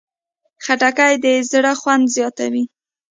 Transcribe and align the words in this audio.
خټکی 0.63 1.13
د 1.23 1.25
زړه 1.51 1.71
خوند 1.81 2.05
زیاتوي. 2.15 2.63